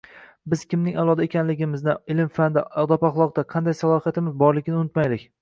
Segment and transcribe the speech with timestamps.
[0.51, 5.31] Biz kimning avlodi ekanimizni, ilm-fanda, odob-axloqda qanday salohiyatimiz borligini unutmaylik.